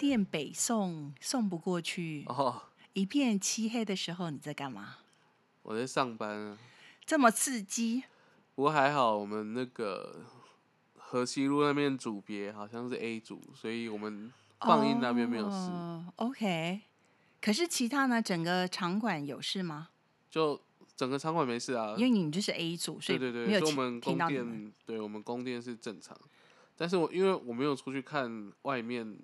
[0.00, 2.62] 电北送送不过去，哦，
[2.94, 4.96] 一片漆黑的时候，你在干嘛？
[5.60, 6.58] 我在上班啊，
[7.04, 8.04] 这么刺激？
[8.54, 10.24] 不过还好，我们那个
[10.96, 16.80] 河西路那边组别好像是 A 组，所以我们放映那边没有事，哦 OK，
[17.42, 18.22] 可是其他呢？
[18.22, 19.90] 整个场馆有事吗？
[20.30, 20.58] 就
[20.96, 22.04] 整个场馆没事啊因。
[22.04, 24.60] 为你就是 A 组，所以对对对，所以我们供听到你们。
[24.60, 26.18] 电，对我们供电是正常，
[26.74, 29.18] 但是我因为我没有出去看外面，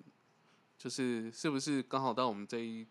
[0.77, 2.85] 就是是不是刚好到我们这一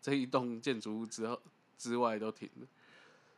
[0.00, 1.40] 这一栋建筑物之后
[1.78, 2.66] 之外都停了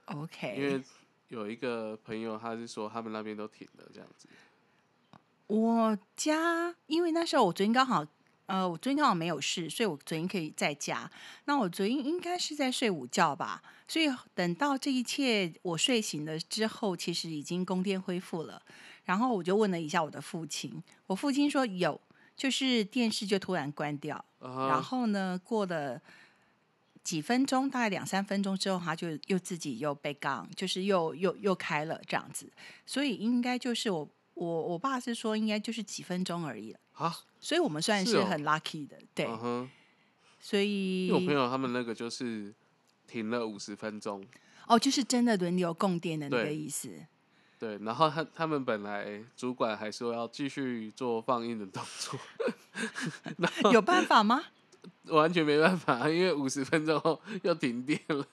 [0.06, 0.82] ，OK，因为
[1.28, 4.28] 有一个朋友他是说他们那边都停了这样子。
[5.46, 8.06] 我家，因为那时候我昨天刚好，
[8.46, 11.10] 呃，我昨天刚好没有事，所以我昨天可以在家。
[11.44, 18.62] 那我昨天应该是在睡午觉吧，所以等到这一切我睡醒了之后，其实已经供电恢复了。
[19.04, 22.00] 然后我就问了一下我的父亲，我父亲说有，
[22.36, 26.00] 就是电视就突然关掉，啊然后呢，过了
[27.04, 32.50] 几分钟，大概两三分钟之后，他就又自己又被杠，就是又又又开了这样子。
[32.86, 36.80] 所以应该就是我我我爸是说，应该就是几分钟而已了。
[36.94, 39.26] 啊，所以我们算是很 lucky 的，对。
[40.40, 42.52] 所以我朋友他们那个就是
[43.06, 44.24] 停了五十分钟，
[44.66, 46.90] 哦，就是真的轮流供电的那个意思。
[47.62, 52.18] 对，然后他他们本来主管还说要继续做放映的动作，
[53.70, 54.42] 有办法吗？
[55.06, 58.26] 完全没办法，因为五十分钟后又停电了。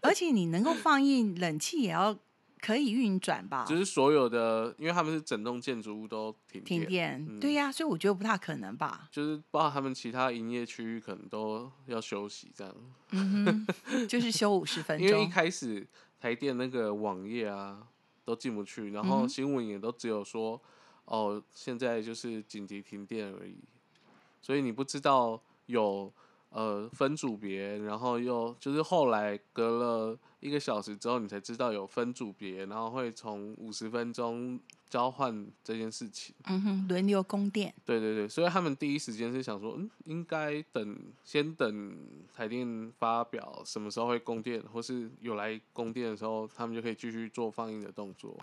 [0.00, 2.16] 而且你能够放映冷气也要
[2.60, 3.64] 可以运转吧？
[3.66, 9.08] 就是所有的，因为他们是整栋建筑物都停停电，嗯对呀、所以我觉得不大可能吧。
[9.10, 12.72] 就是包括他们其他营业区域可能都要休息这样。
[13.10, 15.32] 嗯哼，就是休五十分钟因为一钟。
[15.32, 15.84] 开始
[16.20, 17.88] 台电那个网页啊
[18.24, 20.60] 都进不去，然后新闻也都只有说
[21.04, 23.56] 哦，现在就是紧急停电而已，
[24.40, 26.12] 所以你不知道有
[26.50, 34.58] 呃分组别，然后又就是后来隔了一个小时之后，你才知道有分组别，然后会从五十分钟
[34.92, 36.34] 交换这件事情。
[36.44, 37.72] 嗯哼，轮流供电。
[37.86, 41.96] 对对对，所以他们第一时间是想说，嗯，应该等先等
[42.34, 48.36] 台电发表什么时候会供电，或是有来供电的时候，他们就可以继续做放映的动作。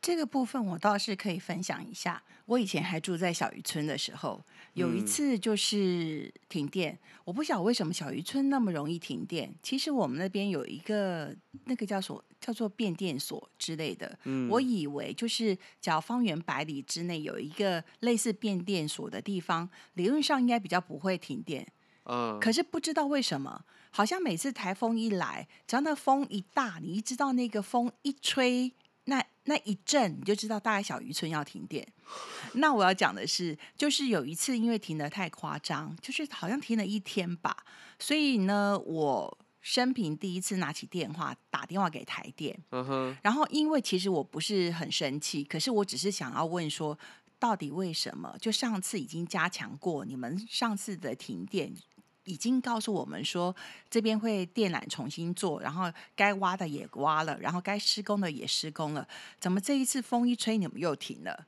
[0.00, 2.22] 这个部分我倒是可以分享一下。
[2.46, 9.54] 我以前还住在小渔村的时候，有一嗯次就是停电，我不晓得为什么小渔村那么容易停电。
[9.62, 11.32] 其实我们那边有一个
[11.66, 21.64] 那个叫所叫做变电所之类的，嗯，我以为就是只要方圆百里之内有一个类似变电所的地方，理论上应该比较不会停电。
[22.06, 28.72] 嗯，可是不知道为什么，好像每次台风一来，只要那风一大，你一知道那个风一吹，
[29.04, 31.86] 那那一阵你就知道大概小渔村要停电。
[32.54, 37.56] 那我要讲的是，就是有一次因为停的太夸张，就是好像停了一天吧，
[37.98, 46.98] 所以呢，我生平第一次拿起电话打电话给台电，嗯哼，然后因为其实我不是很生气，可是我只是想要问说，
[47.38, 48.36] 到底为什么？
[48.40, 51.72] 就上次已经加强过，你们上次的停电
[52.24, 53.54] 已经告诉我们说
[53.88, 59.06] 这边会电缆重新做，然后该挖的也挖了，然后该施工的也施工了，
[59.38, 61.46] 怎么这一次风一吹你们又停了？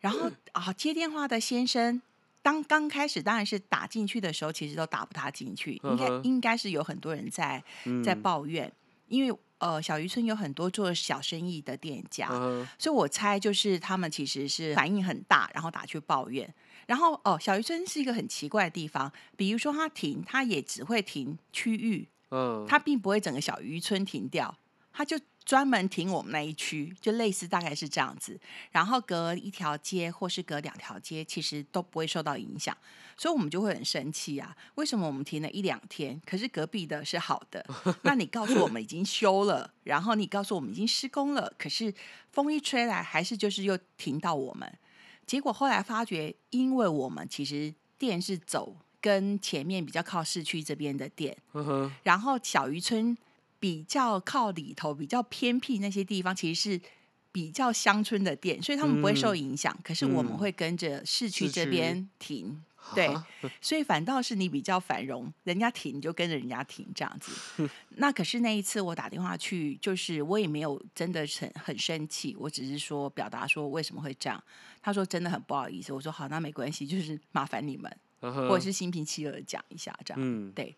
[0.00, 2.02] 然后 啊，接电话的先生。
[2.44, 7.62] 当刚开始当然是打进去的时候，其实都打不他进去，应该应该是有很多人在
[8.04, 8.72] 在嗯抱怨，
[9.06, 12.26] 因为呃小渔村有很多做小生意的店家，
[12.76, 16.52] 所以我猜就是他们其实是反应很大，然后打去抱怨。
[16.92, 24.54] 然后哦，小渔村是一个很奇怪的地方，比如说它停，它也只会停区域，嗯，它并不会整个小渔村停掉，
[24.92, 28.38] 它就专门停我们那一区，就类似大概是这样子。
[28.72, 32.76] 然后隔一条街或是隔两条街，其实都不会受到影响，
[33.16, 34.54] 所以我们就会很生气啊！
[34.74, 37.64] 为什么我们停了一两天，可是隔壁的是好的？
[38.04, 41.94] 那你告诉我们已经修了，然后你告诉我们已经施工了，可是
[42.32, 44.70] 风一吹来，还是就是又停到我们。
[45.26, 53.16] 结果后来发觉，因为我们其实店是走跟前面比较靠市区这边的店，嗯，然后小渔村
[53.58, 56.80] 比较靠里头、比较偏僻那些地方，其实是
[57.30, 59.76] 比较乡村的店，所以他们不会受影响。
[59.82, 62.62] 可是我们嗯会跟着市区这边停，
[62.94, 63.26] 对啊，
[63.60, 67.68] 所以反倒是你比较繁荣，人家停你就跟着人家停这样子。
[67.96, 74.42] 那可是那一次我打电话去，就是我也没有真的很很生气，我只是说表达说为什么会这样。
[74.82, 80.20] 他说真的很不好意思，我说好，那没关系，就是麻烦你们， 或者是心平气和地讲一下这样。
[80.20, 80.74] 嗯，对，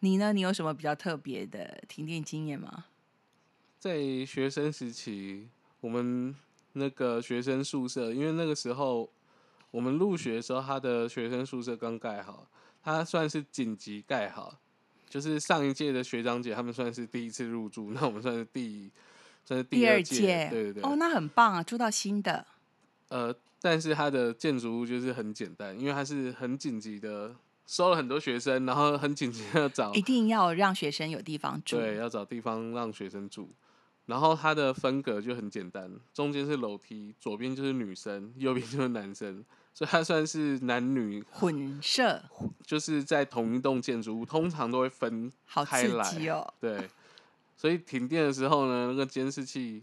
[0.00, 0.32] 你呢？
[0.32, 2.86] 你有什么比较特别的停电经验吗？
[3.78, 5.48] 在学生时期，
[5.80, 6.34] 我们
[6.72, 9.08] 那个学生宿舍，因为那个时候
[9.74, 12.46] 我们入学的时候，他的学生宿舍刚盖好，
[12.80, 14.56] 他算是紧急盖好，
[15.08, 18.88] 就是上一届的学长姐他们算是第一次入住，那我们算是第
[19.44, 20.82] 算是第二届，对对对。
[20.84, 22.46] 哦，那很棒啊，住到新的。
[23.08, 27.34] 呃，但是它的建筑物就是很简单，因为它是很紧急的，
[27.66, 33.50] 收了很多学生，然后很紧急的找，一定要让学生有地方住，对，要找地方让学生住。
[34.06, 39.44] 然后它的分隔就很简单，中间是楼梯，左边就是女生，右边就是男生。
[39.74, 42.22] 所以它算是男女混社，
[42.64, 45.32] 就是在同一栋建筑物，通常都会分
[45.66, 46.54] 开来哦。
[46.60, 46.88] 对，
[47.56, 49.82] 所以停电的时候呢，那个监视器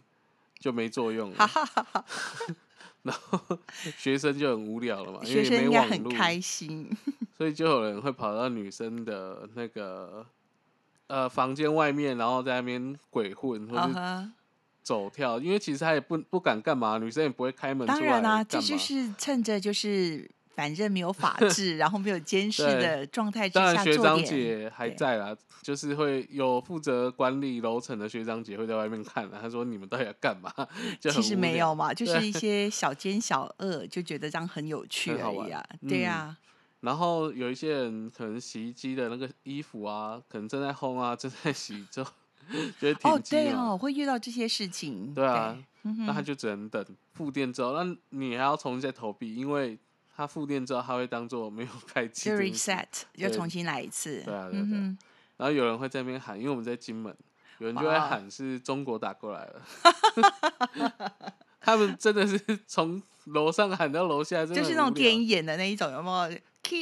[0.57, 1.35] 就没作用了。
[3.03, 3.59] 然后
[3.97, 6.89] 学生就很无聊了嘛，因为没网络，开心。
[7.37, 10.25] 所以就有人会跑到女生的那个
[11.07, 14.29] 呃房间外面，然后在那边鬼混或者。
[14.83, 17.87] 走跳，因为其实他也不不敢干嘛，女生也不会开门。
[17.87, 30.51] 当然啦，这就是趁着就是反正没有法 制，然后没有监视的状态之下当然学长姐还在啦，就是会有负责管理楼层的学长姐会在外面看他说你们到底要干嘛？
[30.99, 35.63] 其实没有嘛， 就是 一些小奸小恶，就觉得这样很有趣而已啊。
[35.87, 36.35] 对呀。
[36.81, 42.03] 然后有一些人可能洗衣机的那个衣服啊，可能正在烘啊，正在洗就。
[42.79, 45.13] 觉得哦，对哦，会遇到这些事情。
[45.13, 49.77] 对啊，那他就只能等复电之后，那你还要重新再投币，因为
[50.15, 54.21] 他复电之后，他会当做没有 开机，就 reset，就重新来一次。
[54.23, 54.77] 对啊，对对。
[55.37, 57.15] 然后有人会在那边喊，因为我们在金门，
[57.59, 59.61] 有人就会喊是中国打过来了。
[61.59, 66.39] 他们真的是从楼上喊到楼下，就是那种电影演的那一种，有没有？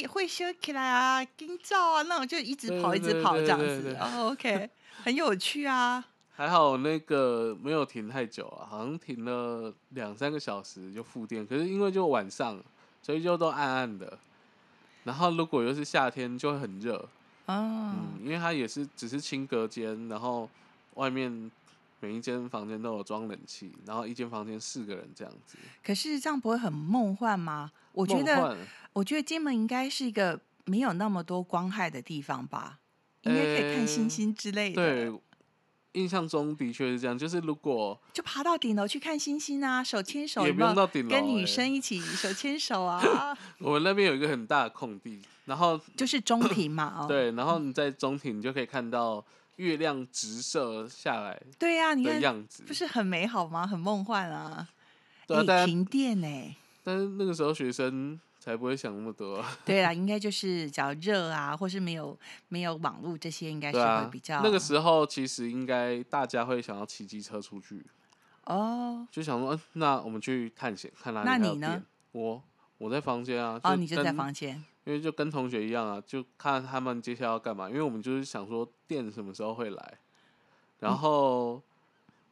[0.08, 3.96] 会修起来啊，跟照啊，那种就一直跑，一直跑这样子。
[4.00, 4.70] 哦，OK。
[5.02, 6.04] 很有趣啊！
[6.36, 11.46] 还好那个没有停太久啊，好像停了两三个小时就复电。
[11.48, 12.62] 可是因为就晚上，
[13.02, 14.18] 所以就都暗暗的。
[15.06, 16.96] 然后如果又是夏天，就会很热。
[17.46, 17.94] 哦。
[17.96, 20.50] 嗯，因为它也是只是清隔间，然后
[20.96, 21.50] 外面
[22.00, 25.58] 每一间房间都有装冷气，然后一间房间四个人这样子。
[25.84, 27.72] 可是这样不会很梦幻吗？
[27.92, 28.58] 我觉得，
[28.94, 32.80] 我觉得金门应该是一个没有那么多光害的地方吧。
[33.24, 34.76] 应该可以看星星之类的。
[34.76, 35.22] 对，
[35.92, 37.18] 印象中的确是这样。
[37.18, 43.04] 就是如果就爬到顶楼去看星星啊，手牵手，也不用到顶楼，跟女生一起手牵手啊。
[43.60, 47.02] 我们那边有一个很大的空地，然后就是中庭嘛。
[47.02, 49.24] 哦对，然后你在中庭，你就可以看到
[49.60, 51.42] 月亮直射下来。
[51.60, 53.68] 对呀，你看样子不是很美好吗？
[53.68, 54.68] 很梦幻啊。
[55.28, 56.56] 对，停电呢。
[56.84, 58.20] 但是那个时候学生。
[58.42, 59.44] 才不会想那么多。
[59.66, 62.18] 对啊，应该就是较热啊，或是没有
[62.48, 64.42] 没有网络这些，应该是会比较。
[64.42, 67.86] 那个时候其实应该大家会想要骑机车出去。
[68.46, 69.06] 哦。
[69.12, 71.84] 就想说，那我们去探险，看哪里那你呢？
[72.14, 72.42] 我
[72.78, 73.60] 我在房间啊。
[73.62, 74.64] 哦，你就在房间。
[74.90, 77.70] 因为就跟同学一样啊，就看他们接下来要干嘛。
[77.70, 79.98] 因为我们就是想说，电什么时候会来，
[80.80, 81.62] 然后。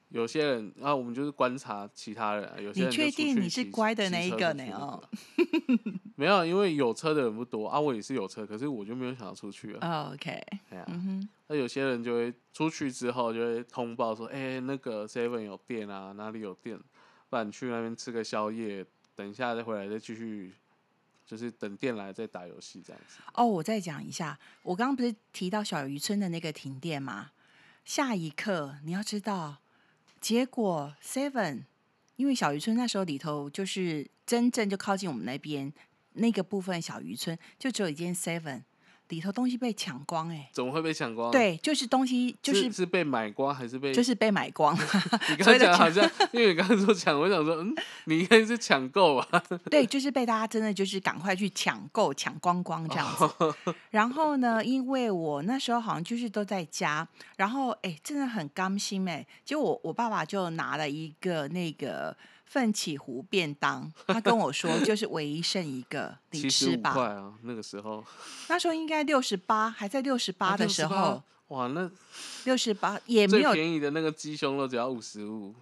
[0.09, 2.49] 有些人，然后我们就是观察其他人。
[2.63, 4.63] 有些人你确定你是乖的那一个呢？
[4.71, 5.03] 哦，
[6.15, 7.77] 没有，因为有车的人不多啊。
[7.77, 10.09] 我也是有车，可是我就没有想要出去啊。
[10.13, 10.87] OK，对啊。
[11.47, 16.79] 那有些人就会出去之后就会通报说：“哎，那个 Seven 有电啊，哪里有电？
[17.29, 20.53] 不然去那边吃个宵夜，等一下再回来再继续，
[21.27, 27.31] 就是等电来再打游戏这样子。”哦，我再讲一下，我刚刚不是提到小渔村的那个停电吗？
[27.85, 29.57] 下一刻你要知道。
[30.19, 31.65] 结果 Seven，
[32.15, 35.71] 因为小渔村那时候里头就是真正就靠近我们那边
[36.13, 38.63] 那个部分小渔村，就只有一间 Seven。
[39.09, 40.49] 里头东西被抢光哎！
[40.51, 41.31] 怎么会被抢光？
[41.31, 43.93] 对，就是东西就是是被买光还是被？
[43.93, 44.77] 就是被买光。
[45.29, 47.73] 你 刚才讲好像，因为你刚刚说抢，我想说，嗯，
[48.05, 49.43] 你应该是抢购吧？
[49.71, 53.55] 对，就是被大家真的就是赶快去抢购、抢光光这样子。
[53.91, 62.15] 然后呢，因为我那时候好像就是都在家，然后哎，真的很甘心哎，就我我爸爸就拿了一个那个。
[62.47, 66.93] 奋起湖便当，他跟我说就是唯一剩一个， 你吃吧。
[66.93, 68.03] 块啊，那个时候，
[68.47, 71.21] 那时候应该六十八，还在六十八的时候。
[71.49, 71.89] 哇，那
[72.43, 75.53] 六十八也没有便宜的那个鸡胸肉只要五十五。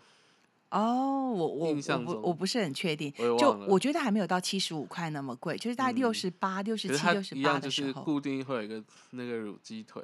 [0.69, 1.75] 哦，我我
[2.05, 10.03] 我我不是很确定，就我觉得还没有到七十五块那么贵，就是大概六十八、六十七、六十八的时候，固定会有一个那个乳鸡腿。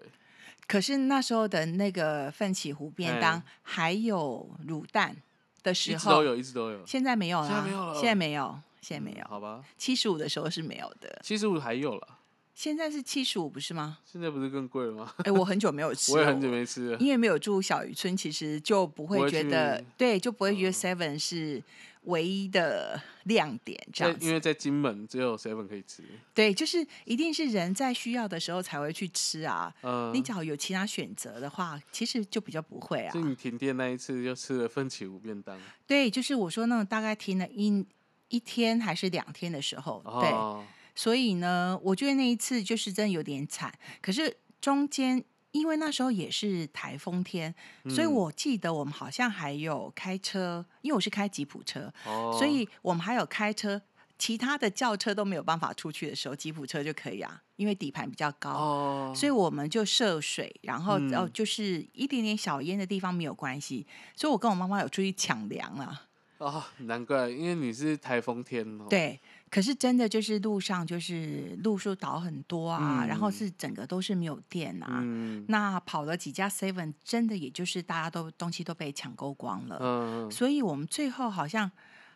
[0.68, 5.16] 可是那时候的那个奋起湖便当还有卤蛋。
[5.64, 6.86] 的时候都有，一直都有。
[6.86, 7.94] 现在没有了，现在没有了。
[7.94, 9.26] 现在没有，现在没有。
[9.28, 9.64] 好吧。
[9.78, 11.20] 七十五的时候是没有的。
[11.24, 12.08] 七十五还有了。
[12.54, 13.98] 现在是七十五，不是吗？
[14.06, 15.12] 现在不是更贵了吗？
[15.24, 16.98] 哎，我很久没有吃，我也很久没吃了。
[17.00, 21.64] 因为没有住小渔村，其实就不会觉得，对，就不会觉得 Seven 是
[22.04, 26.04] 唯一的亮点，这样因为在金门只有 seven 可以吃，
[26.34, 29.72] 对，就是一定是人在需要的时候才会去吃啊。
[29.84, 33.22] 嗯、你只要有其他选择的话，其实就比较不会啊就。
[33.22, 35.56] 你停电那一次就吃了奋起湖便当，
[35.86, 37.86] 对，就是我说那种大概停了一
[38.30, 40.66] 一天还是两天的时候，对，哦，
[40.96, 43.72] 所以呢，我觉得那一次就是真的有点惨。
[44.02, 47.54] 可是中间，因为那时候也是台风天，
[47.90, 53.82] 所以嗯我记得我们好像还有开车，因为我是开吉普车，哦，所以我们还有开车。
[54.18, 58.52] 其他的轿车都没有办法出去的时候，吉普车就可以啊，因为底盘比较高。
[58.52, 63.88] 哦，所以我们就涉水，然后嗯哦，就是一点点小烟的地方没有关系。
[64.16, 66.06] 所以我跟我妈妈有出去抢粮啊。
[66.38, 69.20] 哦，难怪，因为你是台风天哦，，对，
[69.52, 75.02] 可是真的就是路上就是路数倒很多啊，然后嗯是整个都是没有电啊。
[75.04, 81.70] 嗯那跑了几家 Seven，真的也就是大家都东西都被抢购光了，嗯，所以我们最后好像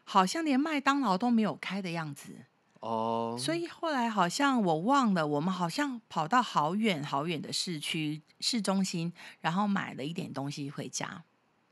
[0.05, 2.33] 好像连麦当劳都没有开的样子。
[2.79, 9.11] 哦，所以后来好像我忘了，我们好像跑到好远好远的市区市中心，
[9.41, 11.23] 然后买了一点东西回家。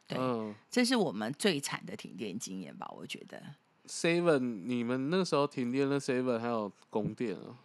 [0.08, 2.92] 对，嗯这是我们最惨的停电经验吧？
[2.98, 3.42] 我觉得
[3.88, 7.58] ，seven，你们那个时候停电的 seven 还有供电啊，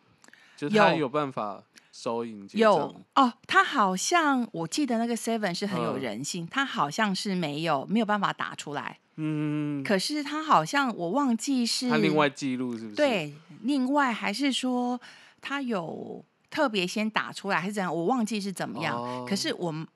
[0.57, 0.99] 就他有。
[0.99, 3.03] 有办法收银结有。
[3.15, 6.01] 哦，他好像我记得那个 Seven 是很有嗯。
[6.01, 15.01] 人性，他好像是没有没有办法打出来，嗯，可是他好像我忘记是他另外记录是不是？，对，另外还是说
[15.41, 18.97] 他有特别先打出来还是怎样，我忘记是怎么样。
[18.97, 19.27] 哦。
[19.29, 19.87] 可是我们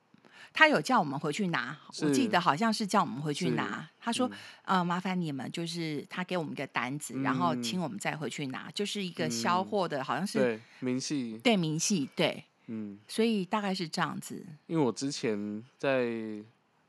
[0.53, 3.89] 他有叫我们回去拿，我记得好像是叫我们回去拿。
[3.99, 4.37] 他说嗯
[4.79, 7.63] ：“呃，麻烦你们就是他给我们一个单子，然后嗯。
[7.63, 9.65] 请我们再回去拿，就是一个销嗯。
[9.65, 14.45] 货的，好像是对，明细，对明细对，嗯，所以大概是这样子。
[14.67, 16.05] 因为我之前在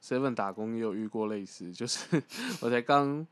[0.02, 2.22] seven 打工也有遇过类似，就是
[2.60, 3.26] 我才刚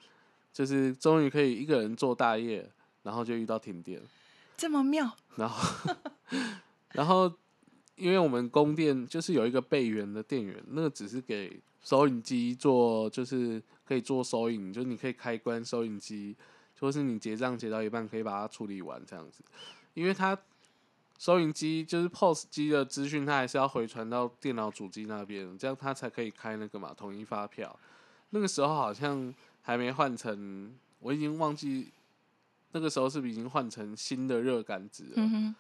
[0.52, 2.66] 就是终于可以一个人做大业，
[3.02, 4.00] 然后就遇到停电，
[4.56, 5.96] 这么妙，然后
[6.92, 7.30] 然后
[7.96, 16.36] 因为我们供电就是有一个备源的电源，那个只是给收银机做，就是可以做收银，就是你可以开关收银机，
[16.80, 19.42] 或是你结账结到一半可以把它处理完这样子，
[19.94, 20.38] 因为它。
[21.18, 27.78] 收银机就是 POS 机的资讯，它还是要回传到电脑主机那边，这样它才可以开那个嘛统一发票。
[28.30, 31.92] 那个时候好像还没换成，我已经忘记
[32.72, 35.54] 那个时候是不是已经换成新的热感纸了。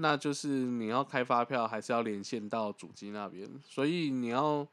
[0.00, 4.66] 那就是你要开发票，还是要连线到主机那边，所以你要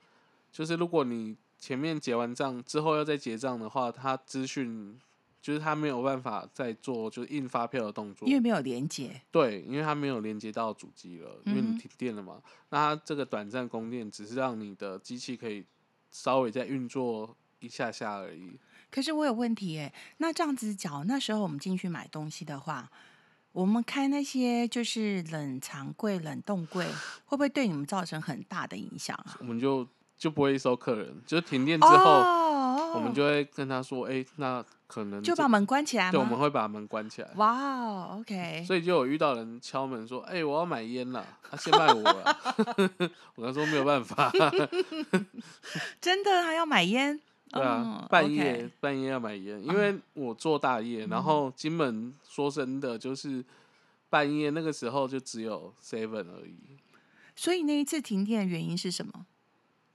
[0.52, 5.00] 就是如果你前面结完账之后要再结账的话，它资讯
[5.42, 12.42] 就是它没有办法再做就是印发票的动作因，为没有连接，对，因为它没有连接到主机了，因为你停电了嘛。
[12.70, 15.66] 那它这个短暂供电只是让你的机器可以
[16.12, 18.60] 稍微再运作一下下而已。
[18.92, 19.92] 可是我有问题耶。
[20.18, 22.90] 那这样子讲，那时候我们进去买东西的话，
[23.56, 26.86] 我们开那些就是冷藏柜、冷冻柜，
[27.24, 29.38] 会不会对你们造成很大的影响啊？
[29.40, 36.40] 我们就就不会收客人，就是停电之后，哦，我们就会跟他说，哎、那可能就把门关起来对，我们吗？
[36.40, 37.30] 会把门关起来。
[37.38, 42.38] 哇哦，OK，所以就有遇到人敲门说：“哎、我要买烟啦，他、先卖我了。
[43.36, 44.30] ”我跟他说没有办法，
[46.02, 47.22] 真的还要买烟？
[47.56, 53.44] 对啊，哦半 OK 夜半夜要买烟，因为我做大夜，然后金门说真的就是
[54.10, 56.58] 半夜那个时候就只有 seven 而已，
[57.34, 59.26] 所以那一次停电的原因是什么？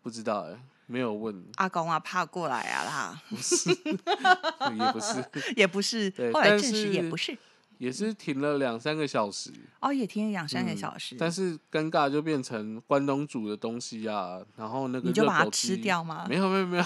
[0.03, 5.25] 不知道哎、没有问，阿公啊，怕过来啊啦， 也不是，
[5.57, 7.37] 也不是对，后来但证实也是不是。
[7.81, 16.27] 也是停了两三个小时，哦，也停了两三个嗯小时，但是尴尬就变成关东煮的东西啊，然后那个你就把它吃掉吗？
[16.29, 16.85] 没有没有没有，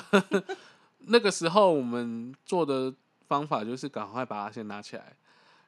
[1.06, 2.94] 那个时候我们做的
[3.26, 5.16] 方法就是赶快把它先拿起来，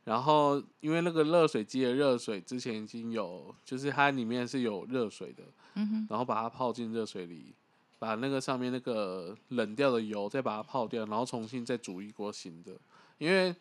[0.04, 5.42] 然后因为那个热水机的热水之前已经有，就是它里面是有热水的，
[5.74, 7.52] 嗯哼，然后把它泡进热水里，
[7.98, 12.70] 把那个上面那个冷掉的油再把它泡掉，然后重新再煮一锅新的，
[13.18, 13.52] 因为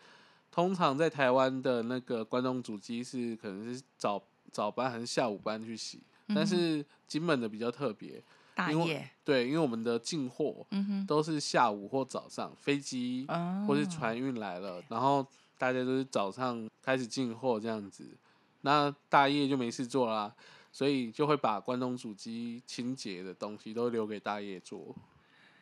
[0.56, 8.24] 通常在台湾的那个关东煮机是可能是早早班还是下午班去洗，但是金门的比较特别，
[8.56, 10.66] 大夜，对，因为我们的进货
[11.06, 18.08] 都是下午或早上，飞机哦，或是船运来了，然后大家都是早上开始进货这样子，
[18.62, 20.34] 那大夜就没事做啦，
[20.72, 24.96] 所以就会把关东煮机清洁的东西都留给大夜做。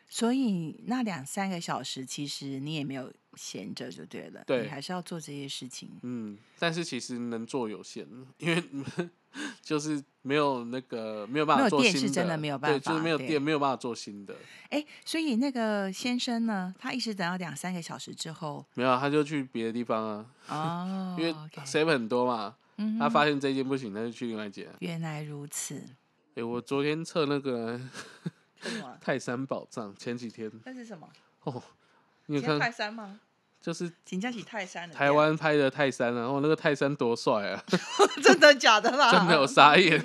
[0.08, 5.90] 所以那两三个小时，其实你也没有闲着就对了，对你还是要做这些事情。
[6.02, 8.06] 嗯，但是其实能做有限，
[8.38, 8.62] 因为
[9.62, 14.34] 就是没有那个没有办法做新电是真的没有办对，就是没有电，没有办法做新的。
[14.70, 24.68] 哎，所以那个先生呢，他一直等到两三个小时之后，没有啊，他就去别的地方啊，哦，因为 seven 很多嘛，嗯哼他发现这间不行，他就去另外一间。
[24.78, 25.82] 原来如此，
[26.36, 27.80] 哎、我昨天测那个？
[28.98, 31.06] 泰山宝藏，前几天那是什么？
[31.42, 31.62] 哦，
[32.24, 33.20] 你有今天泰，山吗？
[33.64, 37.64] 就是请假起泰山的台湾拍的泰山啊，哦，那个泰山多帅啊，
[38.22, 39.10] 真的假的啦？
[39.10, 39.98] 真的有傻眼。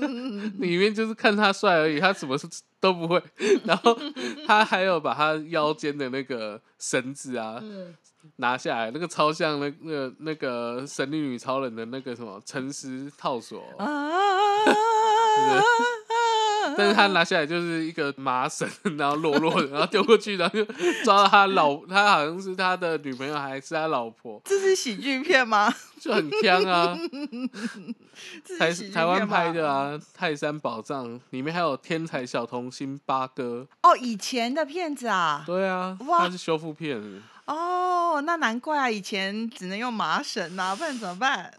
[0.60, 2.36] 里面就是看他帅而已，他什么
[2.78, 3.22] 都不会。
[3.64, 3.98] 然后
[4.46, 7.94] 他还有把他腰间的那个绳子啊嗯，
[8.36, 13.62] 拿下来，那个超像那那个那个神力女超人的那个什么沉尸套索。
[13.78, 13.86] 啊，
[16.78, 20.64] 但是他拿下来就是一个麻绳， 然后落落的， 然后丢过去，然后就
[21.04, 25.74] 抓到他老，他好像是他的女朋友还是他老婆，这是喜剧片吗？
[26.00, 26.96] 就很香啊。
[28.58, 29.68] 台台湾拍的。
[29.68, 35.42] 啊，《泰山宝藏》里面还有天才小童星八哥，哦，以前的片子啊。
[35.44, 37.02] 对啊，哇他是修复片，
[37.46, 41.52] 哦，那难怪啊，以前只能用麻绳啊、不然怎么办？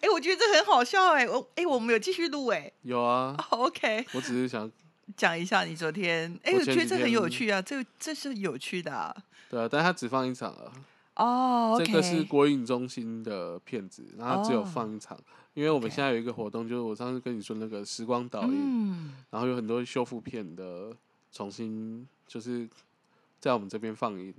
[0.00, 3.34] 哎、我觉得这很好笑哎、我哎、我们有继续录哎、有啊。
[3.50, 4.70] 哦 OK，我只是想，
[5.16, 9.14] 讲一下你昨天，哎、我我觉得这很有趣啊，这这是有趣的啊、
[9.48, 10.72] 对啊，但他只放一场啊。
[11.78, 15.18] 这个是国影中心的片子，然后只有哦放一场，
[15.54, 20.92] 因为我们现在有一个活动，就是我上次跟你说那个时光导演，嗯，然后有很多修复片的
[21.32, 22.68] 重新就是
[23.40, 24.32] 在我们这边放映。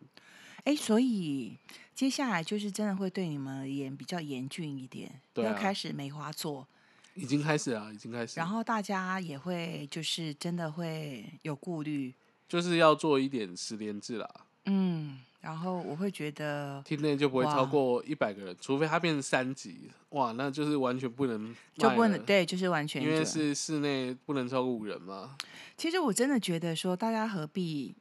[0.66, 1.58] 哎、所以
[1.96, 6.68] 接下来就是真的会对你们而言比较严峻一点，对啊要开始梅花座，
[7.16, 8.40] 已经开始了，已经开始。
[8.40, 12.14] 然后大家也会就是真的会有顾虑，
[12.48, 14.30] 就是要做一点十连制啦，
[14.66, 25.36] 嗯，然后我会觉得厅内就不会超过一百个人，除非它变成三级，哇，那就是完全不能就卖，不能对，就是完全因为准是室内不能超过五人嘛。
[25.76, 27.96] 其实我真的觉得说，大家何必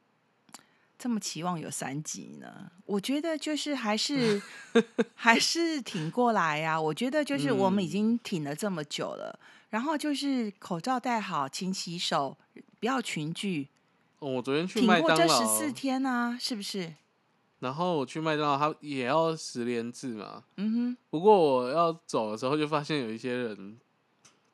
[0.99, 2.69] 这么期望有三级呢？
[2.85, 4.39] 我觉得就是还是
[5.15, 12.37] 还是挺过来呀、我觉得就是我们已嗯经挺了这么久了，然后就是口罩戴好，勤洗手，
[12.81, 13.69] 不要群聚，
[14.19, 16.93] 哦，我昨天去挺麦当过这十，四天啊，是不是？
[17.59, 20.43] 然后我去麦当劳，他也要十连制嘛。
[20.57, 23.77] 嗯哼不过我要走的时候，就发现有一些人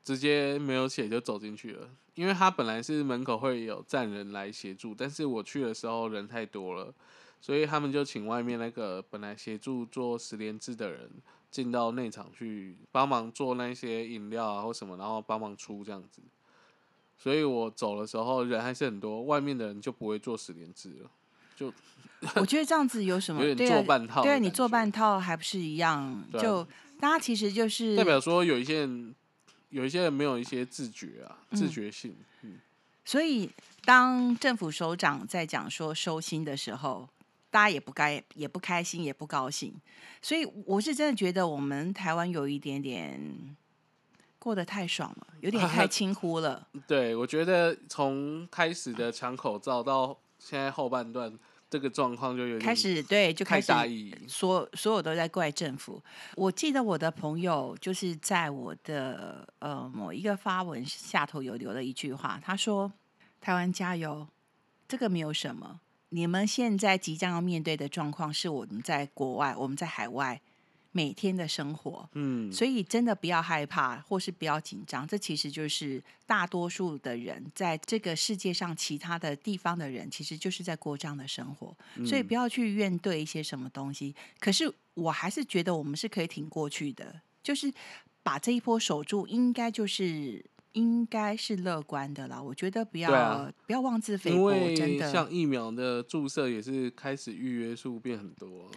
[0.03, 6.93] 直接没有写就走进去了，因为他本来是门口会有站人来协助，但是我去的时候人太多了，
[7.39, 11.09] 所以他们就请外面那个本来协助做十连制的人
[11.51, 16.21] 进到内场去帮忙做那些饮料啊或什么，然后帮忙出这样子。
[17.17, 21.09] 所以我走的时候人还是很多，外面的人就不会做十连制了。
[21.55, 21.71] 就，
[22.35, 23.43] 我觉得这样子有什么？
[23.45, 26.03] 有点做半套的对啊，你做半套还不是一样？
[26.33, 26.63] 啊就
[26.99, 29.15] 大家其实就是代表说有一些人，
[29.69, 32.15] 有一些人没有一些自觉啊，自嗯觉性。
[32.41, 32.59] 嗯，
[33.03, 33.49] 所以，
[33.83, 37.07] 当政府首长在讲说收心的时候，
[37.49, 39.73] 大家也不该也不开心，也不高兴。
[40.21, 43.55] 所以，我是真的觉得我们台湾有一点点
[44.39, 46.67] 过得太爽了，有点太轻忽了。
[46.87, 51.37] 对，我觉得从开始的抢口罩到现在后半段，
[51.75, 54.17] 这个状况就有开始对，就太开始。
[54.29, 56.01] 所所有都在怪政府。
[56.35, 62.89] 我记得我的朋友就是在我的呃某一个发文下头有留了一句话，他说
[63.41, 64.25] ：“台湾加油，
[64.87, 65.81] 这个没有什么。
[66.11, 70.41] 你们现在即将要面对的状况是我们在国外，我们在海外
[70.95, 81.75] 每天的生活。”嗯，所以真的不要害怕，或是不要紧张，这其实就是大多数的人在这个世界上其他的地方的人，其实就是在过这样的生活。
[82.05, 84.15] 所以嗯不要去怨对一些什么东西。
[84.39, 87.71] 可是我还是觉得我们是可以挺过去的，就是
[88.23, 90.45] 把这一波守住，应该就是。
[90.75, 98.69] 应该是乐观的啦，我觉得不要、啊不要妄自菲薄，真的像疫苗的注射也是开始预约数变很多。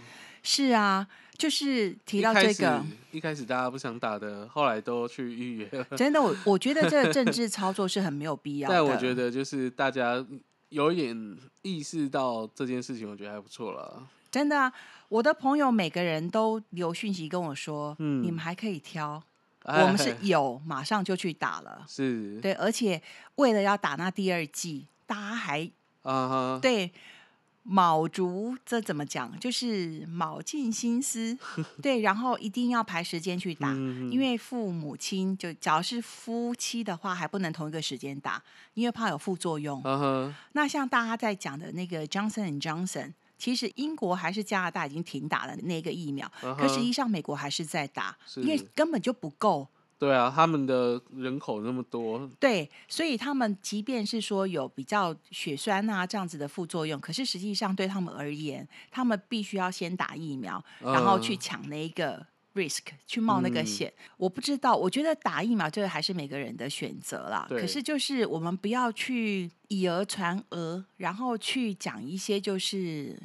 [0.51, 1.07] 是啊，
[1.37, 2.83] 就是提到这个，
[3.13, 5.85] 一开始大家不想打的，后来都去预约了。
[5.95, 8.75] 真的我我觉得这个政治 操作是很没有必要的。
[8.75, 10.25] 但我觉得就是大家
[10.71, 14.09] 有一点意识到这件事情，我觉得还不错了。
[14.31, 14.73] 真的啊，
[15.11, 19.23] 我的朋友每个人都留讯息跟我说，嗯你们还可以挑，
[19.65, 21.85] 哎我们是有马上就去打了。
[21.89, 23.03] 是对，而且
[23.35, 25.71] 为了要打那第二季，大家还
[26.05, 26.91] 啊哈，对
[27.71, 31.37] 卯足这怎么讲，就是卯尽心思，
[31.83, 33.69] 对，然后一定要排时间去打。
[33.73, 39.83] 嗯因为父母亲就，只要是夫妻的话，还不能同一个时间打，因为怕有副作用。
[40.53, 49.69] 那像大家在讲的那个 Johnson and Johnson，其实英国还是加拿大已经停打了那个疫苗，可实际上美国还是在打，因为根本就不够。
[49.99, 63.93] 对啊，他们的人口那么多，对，所以他们即便是说有比较血栓啊这样子的副作用，可是实际上对他们而言，他们必须要先打疫苗，然后去嗯抢那一个 risk，去冒那个嗯险。
[64.17, 67.47] 我不知道，我觉得打疫苗这个还是每个人的选择啦。
[67.51, 73.21] 可是就是我们不要去以讹传讹，然后去讲一些就是。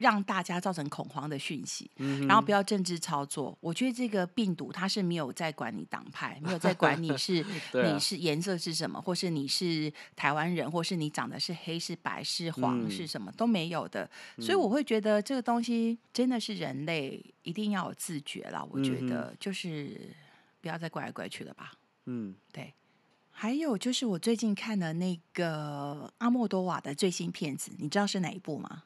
[0.00, 3.56] 让大家造成恐慌的讯息，嗯然后不要政治操作。
[3.60, 7.42] 我觉得这个病毒它是没有在管你党派，没有在管你是
[7.76, 14.10] 啊你是颜色是什么，或是你是台湾人，或是你长得是黑是白是黄嗯是什么、都没有的。
[14.38, 18.66] 所以我会觉得这个东西真的是人类一定要有自觉啦。
[18.70, 20.14] 我觉嗯得就是
[20.62, 21.72] 不要再怪来怪去了吧。
[22.06, 22.72] 嗯，对，
[23.30, 28.84] 还有就是我最近看的那个阿莫多瓦的最新片子，你知道是哪一部吗？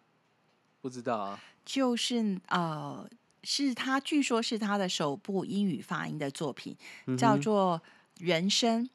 [0.85, 3.09] 不知道啊，就是呃，
[3.43, 6.77] 是他据说是他的首部英语发音的作品，
[7.17, 7.81] 叫做
[8.23, 8.87] 《人声》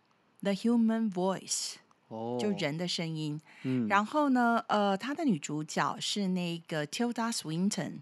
[0.44, 1.78] （The Human Voice），
[2.10, 3.42] 哦，就人的声音。
[3.64, 8.02] 嗯，然后呢，呃，他的女主角是那个 Tilda Swinton，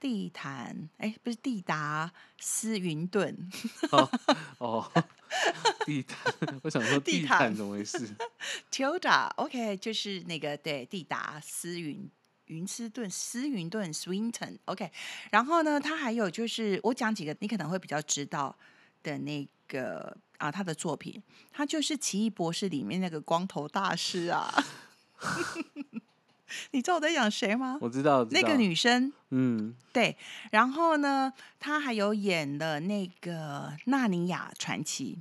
[0.00, 3.50] 地毯，哎，不是地达斯云顿，
[4.56, 4.90] 哦，
[5.84, 7.98] 地毯，我想说地地毯毯怎么回事？
[8.72, 12.10] Tilda，OK，、就是那个对地达斯云
[12.50, 14.90] 云斯顿斯云顿 Swinton，OK，、
[15.30, 18.54] 然后呢，他还有就是我讲几个你可能会比较知道
[19.04, 24.52] 的那个啊，他的作品，他就是《奇异博士》里面那个光头大师啊。
[26.72, 27.78] 你知道我在讲谁吗？
[27.80, 30.16] 我知道，知那个，女生，嗯，对，
[30.50, 35.20] 然后呢，她还有演了那个《纳尼亚传奇》，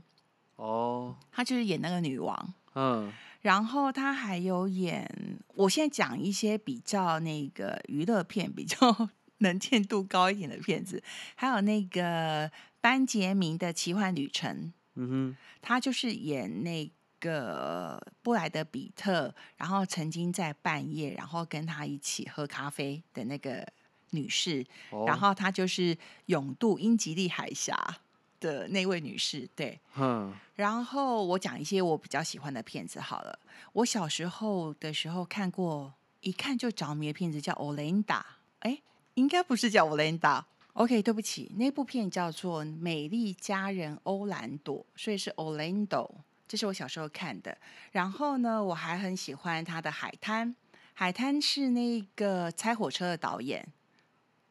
[0.64, 2.54] 哦，她就是演那个女王。
[2.74, 11.02] 嗯，然后他还有演，我现在讲一些比较那个娱乐片，比较 能见度高一点的片子，
[11.36, 15.38] 还有那个班杰明的奇幻旅程，嗯哼。
[15.62, 23.68] 他就是演那个布莱德比特，然后曾经在半夜，然后跟他一起喝咖啡的那个
[24.12, 24.66] 女士，
[25.06, 25.98] 然后她就是
[26.28, 27.98] 勇渡英吉利海峡
[28.40, 29.80] 的那位女士，对。
[29.96, 33.40] 嗯，然后我讲一些我比较喜欢的片子好了。
[33.74, 38.20] 我小时候的时候看过，一看就着迷的片子叫《欧琳达》，
[38.60, 38.82] 哎，
[39.14, 40.42] 应该不是叫《欧琳达》。
[40.74, 46.10] OK，对不起，那部片叫做《美丽佳人欧兰朵》，所以是 Orlando，
[46.48, 47.58] 这是我小时候看的。
[47.92, 50.48] 然后呢，我还很喜欢他的《海滩》，
[50.94, 53.68] 《海滩》是那个《猜火车》的导演，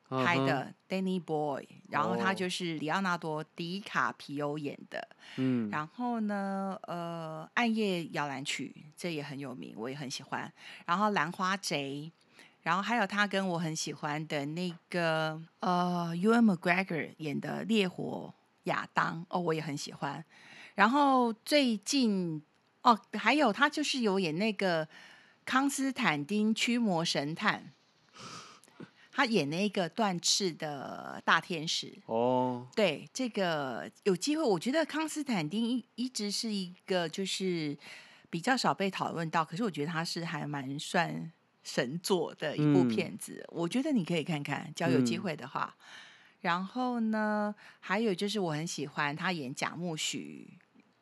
[0.09, 5.07] 拍的 Danny Boy，然后他哦就是里奥纳多·迪卡皮欧演的。
[5.37, 10.51] 嗯，然后呢，呃，《暗夜摇篮曲》这也很有名，我也很喜欢。
[10.87, 12.11] 然后《兰花贼》，
[12.63, 18.33] 然后还有他跟我很喜欢的那个呃 u n McGregor 演的《烈火
[18.65, 20.25] 亚当》，哦，我也很喜欢。
[20.75, 22.43] 然后最近
[22.83, 24.89] 哦，还有他就是有演那个
[25.45, 27.73] 康斯坦丁驱魔神探。
[29.19, 37.77] 他演那个断翅的大天使，哦，对这个有机会，我觉得康斯坦丁一一直是一个就是
[38.31, 41.33] 比较少被讨论到，可是我觉得他是还蛮算
[41.65, 45.77] 神作的一部嗯片子，我觉得你可以看看，只要有机嗯会的话。
[46.43, 50.57] 然后呢，还有就是我很喜欢他演贾木许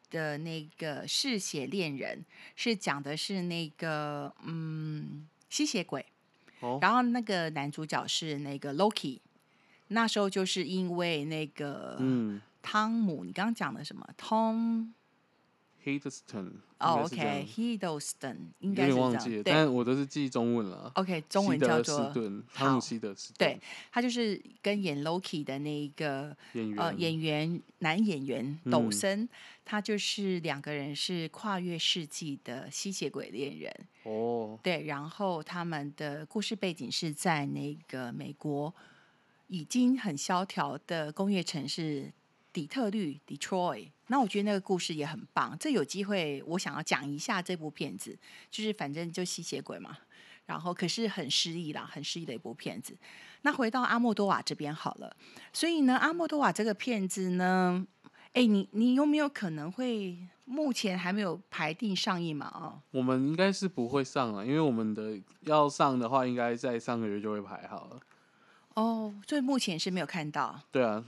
[0.09, 2.21] 的那个《嗜血恋人》，
[2.57, 6.07] 是讲的是那个嗯吸血鬼。
[6.67, 9.21] 哦，然后那个男主角是那个 Loki，
[9.89, 14.89] 那时候就是因为那个嗯汤姆，你刚刚讲的什么 Tom？
[15.87, 20.91] ，Hiddleston，哦，OK，Hiddleston 应有该是这样，点忘记了，对但我都是记中文了。
[20.97, 22.13] ，OK，中文叫做，
[22.53, 23.61] 汤姆希德斯顿，对，
[23.93, 29.29] 他就是跟演 Loki 的那一个演员，呃演员男演员抖嗯森，
[29.65, 33.73] 他就是两个人是跨越世纪的吸血鬼恋人。
[34.03, 38.75] 哦，对，然后他们的故事背景是在那个美国
[39.49, 42.13] 已经很萧条的工业城市
[42.53, 43.91] 底特律 （Detroit）。
[44.09, 48.17] 那我觉得那个故事也很棒，这有机会我想要讲一下这部片子，
[48.51, 49.97] 就是反正就吸血鬼嘛，
[50.47, 52.97] 然后可是很诗意啦，很诗意的一部片子。
[53.43, 55.17] 那回到阿莫多瓦这边好了，
[55.53, 57.87] 所以呢，阿莫多瓦这个片子呢，
[58.33, 62.47] 哎，你你有没有可能会目前还没有排定上映嘛？
[62.55, 62.81] 哦。
[62.93, 68.01] 我们应该是不会上了，因为我们的要上的话，应该在上个月就会排好了。
[68.75, 70.61] 哦，所以目前是没有看到。
[70.71, 71.05] 对啊，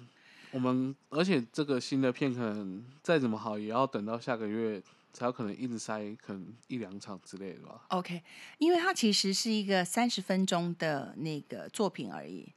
[0.52, 4.82] 我们而且这个新的片可能再怎么好，也要等到下个月
[5.12, 7.84] 才有可能一直塞，可能一两场之类的吧。
[7.88, 8.22] OK，
[8.58, 12.52] 因为它其实是一个三十分钟的那个作品而已，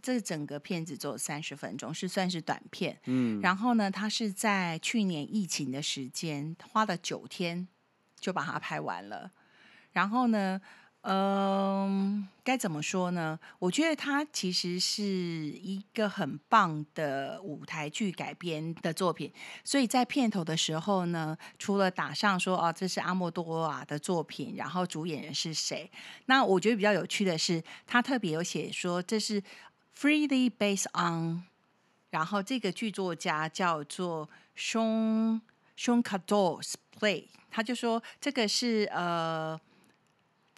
[0.00, 2.98] 这整个片子只有三十分钟，是算是短片。
[3.04, 7.68] 嗯，然后呢，它是在去年疫情的时间花了九天
[8.18, 9.32] 就把它拍完了。
[9.92, 10.60] 然后呢，
[11.10, 13.38] 嗯，该怎么说呢？
[13.58, 19.32] 我觉得它其实是一个很棒的舞台剧改编的作品。
[19.64, 25.90] 所以在片头的时候呢，除了打上说哦这是阿莫多瓦的作品，然后主演人是谁，
[26.26, 29.42] 那我觉得比较有趣的是，他特别有写说这是
[29.98, 31.42] freely based on，
[32.10, 35.40] 然后这个剧作家叫做 Sean
[35.74, 39.58] Sean Cador's play，他就说这个是呃。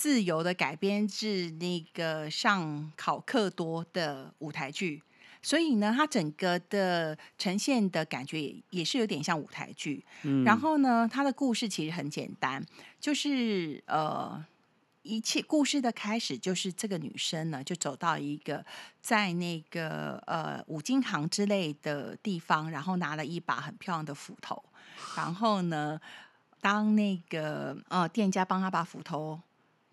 [0.00, 5.02] 自由的改编自那个上考克多的舞台剧，
[5.42, 10.02] 所以呢，它整个的呈现的感觉也也是有点像舞台剧。
[10.22, 10.42] 嗯。
[10.42, 12.64] 然后呢，它的故事其实很简单，
[12.98, 14.42] 就是呃，
[15.02, 18.64] 一切故事的开始就是这个女生呢，就走到一个
[19.02, 24.64] 在那个呃五金行之类的地方，然后拿了一把很漂亮的斧头，
[25.14, 26.00] 然后呢，
[26.58, 29.38] 当那个呃店家帮她把斧头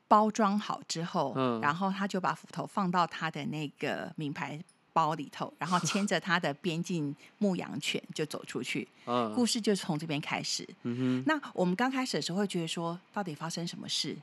[0.08, 4.60] 包装好之后，嗯然后他就把斧头放到他的那个名牌
[4.94, 8.88] 包里头，然后牵着他的边境牧羊犬就走出去。
[9.06, 10.68] 嗯故事就从这边开始。
[10.84, 14.18] 嗯那我们刚开始的时候会觉得说，到底发生什么事？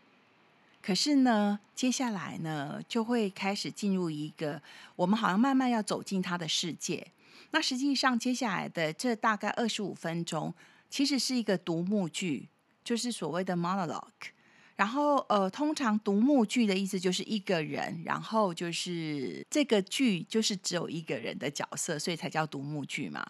[0.82, 4.60] 可是呢，接下来呢，就会开始进入一个
[4.96, 7.06] 我们好像慢慢要走进他的世界。
[7.52, 10.52] 那实际上，接下来的这大概二十五分钟，
[10.90, 12.48] 其实是一个独幕剧，
[12.82, 14.33] 就是所谓的 monologue。
[14.76, 23.24] 然后，呃，通常独幕剧的意思就是一个人，然后就是这个剧就是只有一个人的角色，所以才叫独幕剧嘛。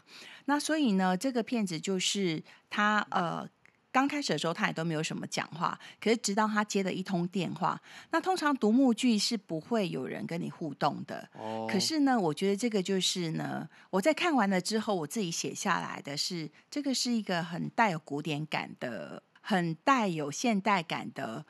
[0.46, 3.46] 那所以呢，这个片子就是他呃
[3.92, 7.80] 刚开始的时候他也都没有什么讲话，可是直到他接了一通电话，
[8.10, 11.28] 那通常独幕剧是不会有人跟你互动的。
[11.70, 21.44] 可是呢，我觉得这个就是呢，我在看完了之后，我自己写下来的是，这个是一个很带有古典感的、很带有现代感的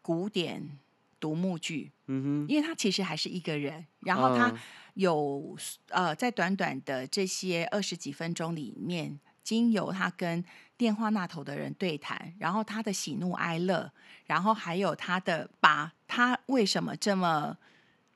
[0.00, 0.78] 古典
[1.18, 2.46] 独幕剧，嗯哼。
[2.48, 4.58] 因为他其实还是一个人，然后他嗯。
[4.94, 5.56] 有、
[5.88, 10.44] 呃，在短短的这些二十几分钟里面，经由他跟
[10.76, 13.92] 电话那头的人对谈，然后他的喜怒哀乐，
[14.26, 17.56] 然后还有他的把他为什么这么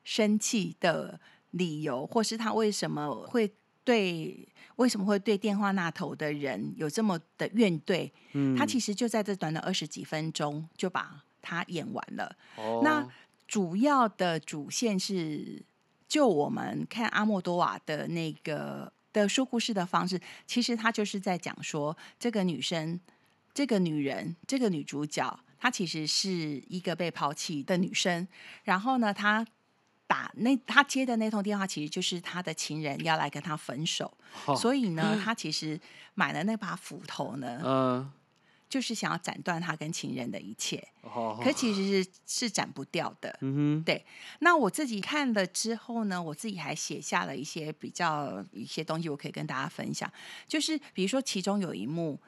[0.03, 1.19] 生气的
[1.51, 4.45] 理由，或是他为什么会对
[4.75, 12.35] 为什么会对电话那头的人有这么的怨怼，嗯，他其实就在这短短二十几分钟就把它演完了。
[12.57, 13.07] 哦那
[13.47, 15.63] 主要的主线是，
[16.07, 22.99] 就我们看阿莫多瓦的那个的说故事的方式，其实他就是在讲说，这个女生、
[23.53, 26.29] 这个女人、这个女主角，她其实是
[26.67, 28.27] 一个被抛弃的女生。
[28.63, 29.45] 然后呢，她
[30.07, 34.11] 打那他接的那通电话，其实就是他的情人要来跟他分手，
[34.45, 35.79] 哦所以呢，他其实
[36.13, 38.11] 买了那把斧头呢，嗯，
[38.69, 40.87] 就是想要斩断他跟情人的一切。
[41.01, 43.37] 哦，可其实是是斩不掉的。
[43.41, 44.01] 嗯哼，
[44.39, 50.11] 那我自己看了之后呢，我自己还写下了一些比较一些东西，我可以跟大家分享。
[50.47, 52.19] 就是比如说，其中有一幕，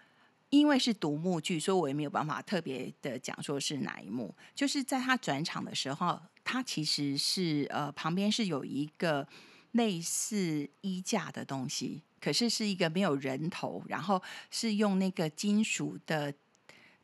[0.50, 4.34] 因为是独幕剧，所以我也没有办法特别的讲说是哪一幕。
[4.56, 9.28] 就是在他转场的时候，它其实是呃旁边是有一个
[9.74, 16.34] 类似衣架的东西，可是是一个没有人头，然后是用那个金属的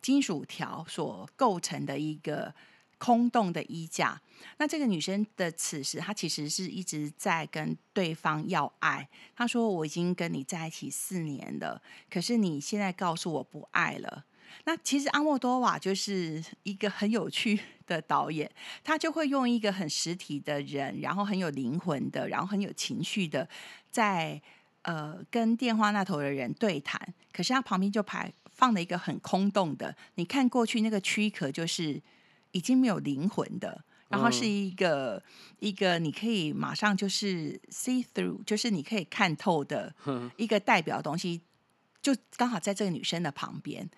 [0.01, 2.55] 金属条所构成的一个
[2.97, 4.21] 空洞的衣架。
[4.57, 9.09] 那这个女生的此时，她其实是一直在跟对方要爱。
[9.35, 14.23] 她说：“我已经跟你在一起四年了，可是你现在告诉我不爱了。”
[14.65, 18.49] 那其实阿莫多瓦就是一个很有趣的导演，
[18.83, 23.47] 他就会用一个很实体的人，然后很有灵魂的，然后很有情绪的，
[23.91, 24.41] 在
[24.83, 27.13] 呃跟电话那头的人对谈。
[27.31, 32.01] 可是他旁边就排放了一个很空洞的，你看过去那个躯壳就是
[32.51, 33.83] 已经没有灵魂的。
[34.09, 35.23] 然后是一个、
[35.57, 39.91] 一个你可以马上就是 see through，就是你可以看透的
[40.37, 41.41] 一个代表东西，
[42.03, 43.89] 就刚好在这个女生的旁边。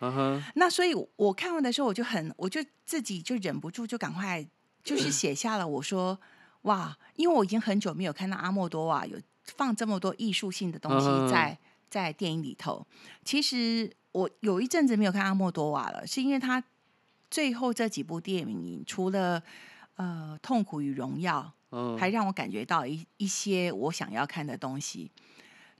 [0.53, 4.47] 那所以我看完的时候，我就很，我就自己就忍不住，就赶快
[4.83, 6.17] 就是写下了我说
[6.61, 11.57] 哇，因为我已经很久没有看到阿莫多瓦有放这么多艺术性的东西嗯在
[11.89, 12.85] 在电影里头。
[13.23, 16.63] 其实我有一阵子没有看阿莫多瓦了，是因为他
[17.31, 19.41] 最后这几部电影除了
[19.95, 25.09] 呃痛苦与荣耀，嗯，还让我感觉到一一些我想要看的东西。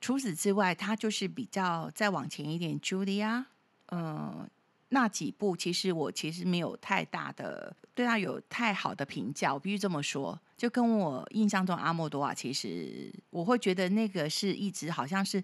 [0.06, 3.44] 除此之外，他就是比较再往前一点，Julia，
[3.88, 4.48] 嗯
[4.90, 10.40] 那几部，其实我其实没有太大的对他有太好的评价，我必须这么说。
[10.56, 15.44] 就跟我印象中阿莫多瓦，其实我会觉得那个是一直好像是。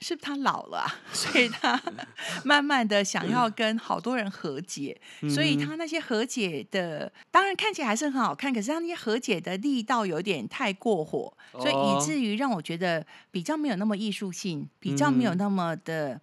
[0.00, 1.80] 是不是他老了， 所以他
[2.44, 16.20] 慢慢的想要跟好多人和解，所以他那些和解的，当然看起来还是很好看，可是他那些和解的力道有点太过火，所以以至于让我觉得比较没有那么艺术性，比较没有那么的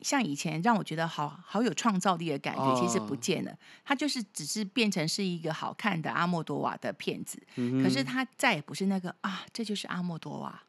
[0.00, 3.54] 像以前让我觉得好好有创造力的感觉，其实不见了。
[3.84, 7.38] 他就是只是变成是一个好看的阿莫多瓦的片子，
[7.82, 10.62] 可是他再也不是那个啊，这就是阿莫多瓦。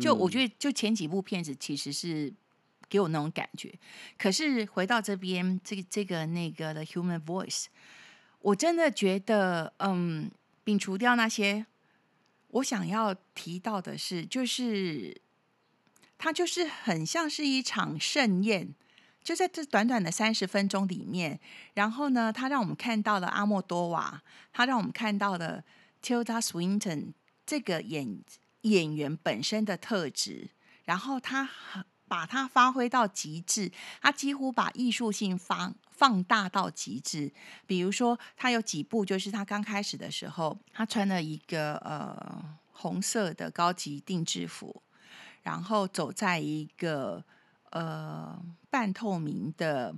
[0.00, 2.32] 就我觉得，就前几部片子其实是
[2.88, 3.72] 给我那种感觉。
[4.16, 7.64] 可是回到这边，这个这个那个的《Human Voice》，
[8.40, 10.30] 我真的觉得，嗯，
[10.64, 11.66] 摒除掉那些，
[12.48, 15.20] 我想要提到的是，就是
[16.16, 18.74] 它就是很像是一场盛宴，
[19.22, 21.38] 就在这短短的三十分钟里面，
[21.74, 25.62] 然后呢，他让我们看到了阿莫多瓦，他让我们看到了
[26.02, 27.12] Tilda Swinton
[27.44, 28.22] 这个演。
[28.62, 30.50] 演员本身的特质，
[30.84, 31.48] 然后他
[32.08, 33.70] 把它发挥到极致，
[34.00, 37.32] 他几乎把艺术性放放大到极致。
[37.66, 44.82] 比如说，他有几部，就是他刚开始的时候，他穿了一个呃红色的高级定制服，
[45.42, 47.24] 然后走在一个
[47.70, 49.94] 呃半透明的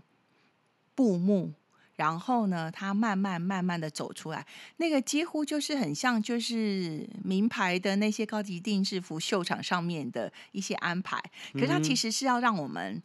[0.95, 1.55] 布幕。
[1.97, 4.45] 然后呢，他慢慢慢慢的走出来，
[4.79, 11.23] 那个几乎就是很像，就是名牌的那些高级定制服秀场上面的一些安排。
[11.53, 13.01] 可是他其实是要让我们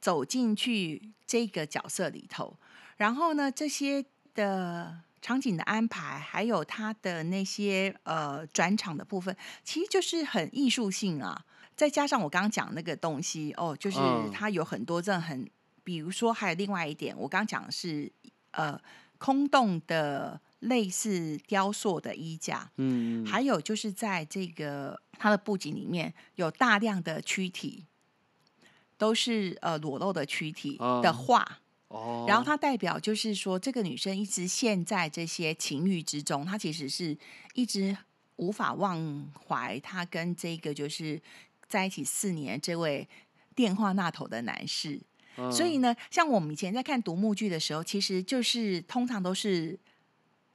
[0.00, 2.56] 走进去这个角色里头。
[2.96, 11.44] 然后呢，这些的场景的安排，还有他的那些呃转场的部分，其实就是很艺术性啊。
[11.74, 13.98] 再加上我刚刚讲那个东西，哦，就是
[14.32, 15.50] 它有很多这很。
[15.84, 18.10] 比如说，还有另外一点，我刚讲的是
[18.52, 18.80] 呃
[19.18, 27.84] 空洞的类似雕塑的衣架，嗯，还有就是在这个它的布景里面有大量的躯体，
[28.96, 37.16] 都是呃裸露的躯体的画，哦，然后它代表就是说，这个女生一直陷在这些情欲之中，她其实是
[37.52, 37.96] 一直
[38.36, 41.20] 无法忘怀她跟这个就是
[41.68, 43.06] 在一起四年这位
[43.54, 45.00] 电话那头的男士。
[45.50, 49.78] 所以呢，像我们以前在看独幕剧的时候，其实就是通常都是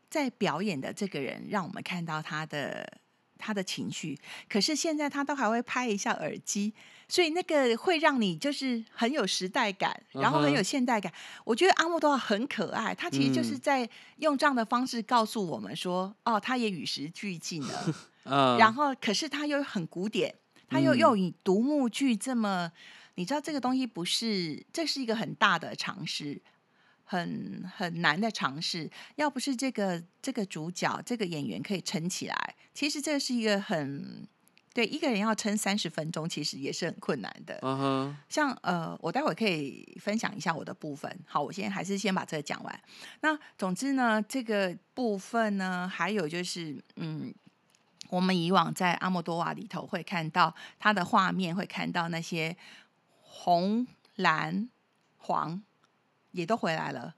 [0.10, 3.00] 在表演的这个人让我们看到他的
[3.38, 4.18] 他的情绪。
[4.48, 6.74] 可是现在他都还会拍一下耳机，
[7.08, 11.12] 所以那个会让你就是很有时代感，然后很有现代感。
[11.44, 13.88] 我觉得阿莫多瓦很可爱，他其实就是在
[14.18, 17.96] 用这样的方式告诉我们说，哦，他也与时俱进了。
[18.58, 20.34] 然后可是他又很古典，
[20.70, 22.72] 他又又以独幕剧这么。
[23.19, 26.41] 你知道这个东西不是，这是一个很大的尝试，
[27.03, 28.89] 很很难的尝试。
[29.17, 34.25] 要不是这个这个主角这个演员可以撑起来，其实这是一个很
[34.73, 37.60] 对一个人要撑三十分钟，其实也是很困难的。
[38.29, 41.13] 像呃，我待会可以分享一下我的部分。
[41.27, 42.82] 好，我先还是先把这个讲完。
[43.19, 47.36] 那总之呢，这个部分呢，还有就是，嗯，
[48.12, 52.55] 我们以往在阿莫多瓦里头会看到他的画面，会看到那些。
[53.41, 54.69] 红、蓝、
[55.17, 55.63] 黄
[56.32, 57.15] 也都回来了，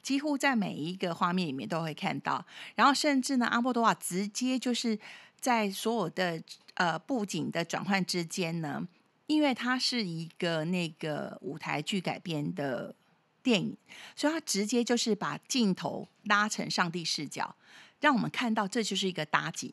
[0.00, 2.46] 几乎在每一个画面里面都会看到。
[2.76, 4.96] 然后甚至呢，阿波多瓦直接就是
[5.40, 6.40] 在所有的
[6.74, 8.86] 呃布景的转换之间呢，
[9.26, 12.94] 因为它是一个那个舞台剧改编的
[13.42, 13.76] 电影，
[14.14, 17.56] 所以他直接就是把镜头拉成上帝视角，
[17.98, 19.72] 让我们看到这就是一个搭景。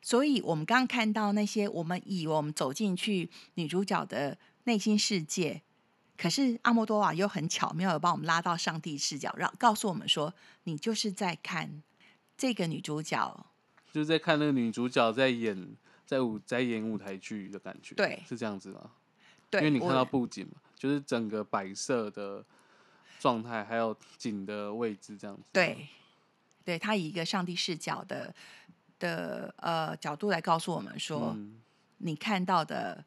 [0.00, 4.38] 所以我们刚看到那些，我们以我们走进去女主角的。
[4.64, 5.62] 内心世界，
[6.16, 10.32] 可是阿莫多瓦又很巧妙的把我们拉到上帝视角，让告诉我们说，
[10.64, 11.82] 你就是在看
[12.36, 13.46] 这个女主角，
[13.92, 18.90] 就是在看那个女主角在演在舞在演舞台剧的感觉，对，是这样子吗？
[19.50, 22.42] 对，因为你看到布景嘛，就是整个摆设的
[23.20, 25.86] 状态，还有景的位置这样子，对，
[26.64, 28.34] 对他以一个上帝视角的
[28.98, 31.36] 的呃角度来告诉我们说，
[31.98, 33.04] 你看到的。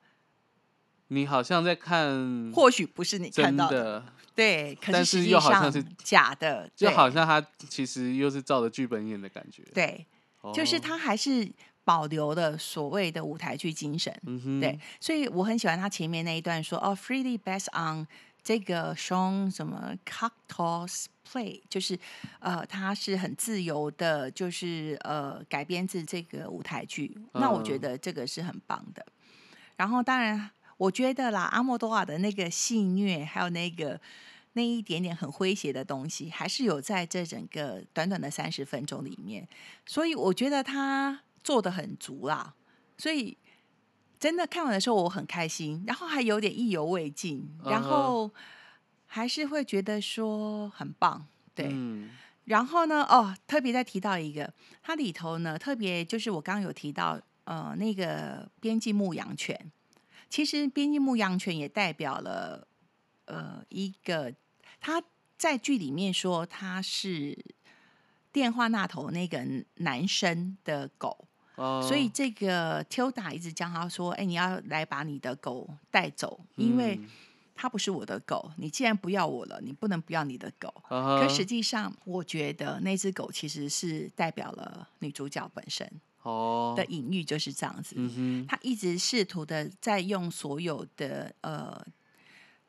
[1.09, 4.03] 你好像在看，或许不是你看到的，
[4.35, 9.63] 对，可是又好像是假的，就好像他其实又是照着剧本演的感觉。
[9.73, 10.05] 对，
[10.53, 11.49] 就是他还是
[11.85, 14.13] 保留了所谓的舞台剧精神。
[14.59, 18.05] 对，所以我很喜欢他前面那一段说：“哦，freely based on
[18.43, 21.97] 这个 show 什么 cocktails play，就是
[22.39, 27.17] 呃，他是很自由的，就是呃，改编自这个舞台剧。
[27.31, 29.05] 那我觉得这个是很棒的。
[29.77, 30.51] 然后当然。
[30.77, 33.99] 我觉得啦，阿莫多瓦的那个戏虐，还有那个
[34.53, 39.47] 那一点点很诙谐的东西，还是有在这整个短短的三十分钟里面，
[39.85, 42.53] 所以我觉得他做的很足啦。
[42.97, 43.37] 所以
[44.19, 48.31] 真的看完的时候，我很开心，然后还有点意犹未尽，然后
[49.05, 51.67] 还是会觉得说很棒，对。
[51.71, 52.09] 嗯
[52.47, 59.69] 然后呢，哦，特别再提到一个，它里头呢，特别就是我刚刚有提到，呃，那个边境牧羊犬，
[60.29, 62.67] 其实边境牧羊犬也代表了，
[63.25, 64.33] 呃，一个
[64.79, 65.01] 他
[65.37, 67.37] 在剧里面说他是
[68.31, 77.09] 电话那头那个男生的狗，哦所以这个 Tilda 一直叫他说，哎，你要来把你的狗带走，因为嗯
[77.59, 80.71] 它不是我的狗，你既然不要我了，你不能不要你的狗。
[80.87, 85.91] 可实际上，我觉得那只狗其实是代表了女主角本身
[86.27, 87.95] 哦的隐喻，就是这样子。
[87.97, 91.85] 嗯哼她一直试图的在用所有的呃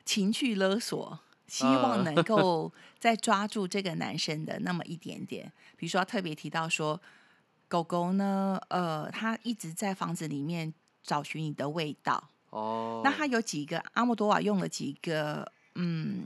[0.05, 5.51] 情绪勒索，希望能够 再抓住这个男生的那么一点点。
[5.77, 6.99] 比如说，特别提到说，
[7.67, 12.29] 狗狗呢，呃，它一直在房子里面找寻你的味道。
[12.51, 16.23] 哦那他有几个阿莫多瓦用了几个嗯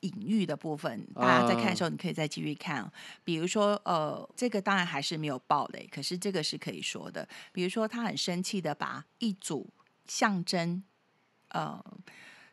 [0.00, 2.92] 隐喻的部分，大家在看的时候你可以再继续看哦。
[3.24, 7.28] 比如说，呃，这个当然还是没有暴雷，可是这个是可以说的。
[7.52, 9.70] 比如说，他很生气的把一组
[10.06, 10.82] 象征，
[11.48, 11.84] 呃。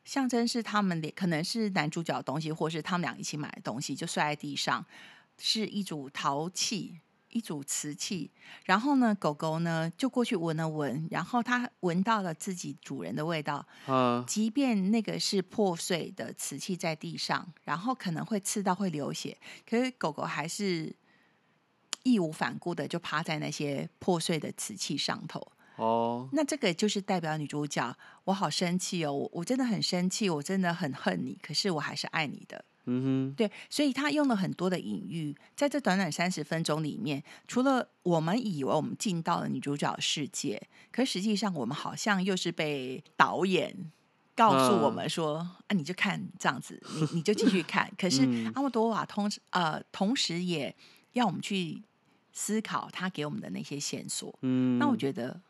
[0.07, 4.85] 象征是他们的，可能是男主角的东西，或是他们俩一起买的东西，就摔在地上，
[5.37, 7.01] 是一组陶器，
[7.37, 8.31] 一组瓷器。
[8.65, 19.37] 然后呢，狗狗呢就过去闻了闻，然后它闻到了自己主人的味道，嗯即便那个是破碎的瓷器在地上，然后可能会刺到会流血，
[19.69, 20.95] 可是狗狗还是
[22.03, 25.45] 义无反顾的就趴在那些破碎的瓷器上头。
[25.75, 32.65] 哦那这个就是代表女主角，我好生气哦，我我真的很生气，我真的很恨你，可是我还是爱你的。
[32.87, 40.61] 嗯对，所以他用了很多的隐喻，在这短短三十分钟里面，除了我们以为我们进到了女主角的世界，
[40.91, 43.91] 可实际上我们好像又是被导演
[44.35, 47.91] 告诉我们说，啊，你就看这样子，你你就继续 看。
[47.97, 50.75] 可是嗯阿莫多瓦同时呃，同时也
[51.13, 51.81] 要我们去
[52.31, 54.33] 思考他给我们的那些线索。
[54.41, 55.41] 嗯，那我觉得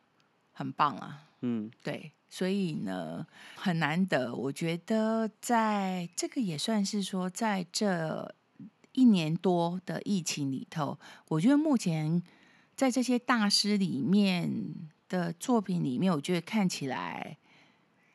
[0.54, 1.27] 很棒啊。
[1.42, 3.26] 嗯对，所以呢，
[3.56, 4.34] 很难得。
[4.34, 8.34] 我觉得在这个也算是说，在这
[8.94, 12.24] 一年多的疫情里头，我觉得目前
[12.76, 14.52] 在这些大师里面
[15.08, 17.38] 的作品里面，我觉得看起来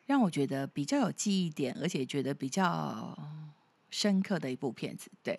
[0.07, 3.17] 让我觉得比较有记忆点，而且觉得比较
[3.91, 5.11] 深刻的一部片子。
[5.23, 5.39] 对，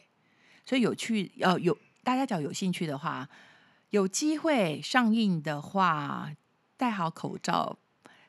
[0.66, 3.28] 所以有趣，要，有大家只要有兴趣的话，
[3.90, 6.34] 有机会上映的话，
[6.84, 7.78] 戴好口罩，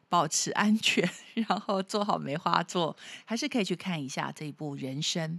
[0.08, 5.32] 保持安全， 然后做好梅花座，还是可以去看一下这一部《人生》。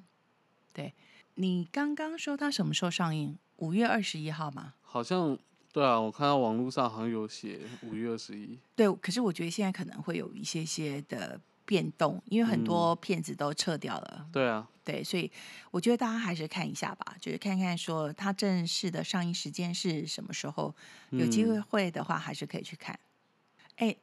[0.73, 0.93] 对
[1.35, 3.37] 你刚刚说它什么时候上映？
[3.59, 4.73] 五月二十一号吗？
[4.81, 5.39] 好像
[5.71, 14.27] 对啊，我看到网络上好像有写五月二十一，对，可是我觉得现在可能会有一些些的变动，因为很多片子都撤掉了。
[14.33, 15.31] 对啊，对，所以
[15.71, 20.75] 我觉得大家还是看一下吧，就是看看说它正式的上映时间是什么时候，
[21.11, 22.99] 有机会的话还是可以去看。
[23.77, 23.95] 哎、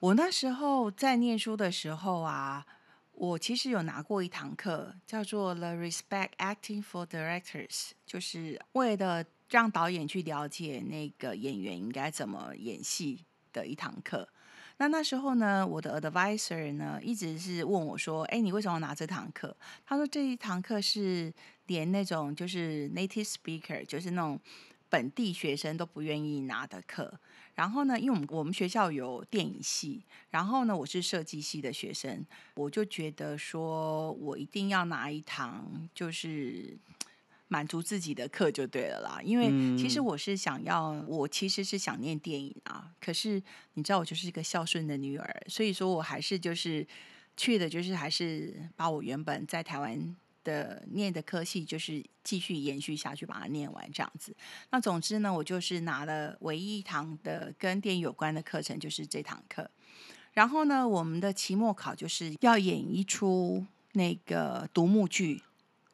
[0.00, 2.64] 我那时候在念书的时候啊，
[3.12, 14.26] 我其实有拿过一堂课，叫做 The Respect Acting for Directors，就是为了让导演去了解那个演员应该怎么演戏的一堂课。
[14.78, 19.54] 那那时候呢，我的 advisor 呢一直是问我说：“哎，你为什么要拿这堂课？”
[19.84, 21.30] 他说这一堂课是
[21.66, 24.40] 连那种就是 native speaker，就是那种
[24.88, 27.18] 本地学生都不愿意拿的课。
[27.58, 36.78] 然后呢，因为我们我们学校有电影系，然后呢，我是设计系的学生，我就觉得说我一定要拿一堂就是
[37.48, 39.20] 满足自己的课就对了啦。
[39.24, 43.42] 因为其实嗯我是想要，我其实是想念电影啊，可是
[43.74, 46.86] 你知道我就是一个孝顺的女儿，所以说我还是就是
[47.36, 50.16] 去的，就是还是把我原本在台湾。
[50.44, 54.34] 的念的科系就是继续延续下去，把它念完这样子。
[54.70, 59.70] 那总之呢，我就是拿了唯一一堂的跟电影有关的课程，就是这堂课。
[60.32, 65.42] 然后呢，我们的期末考就是要演一出那个独幕剧，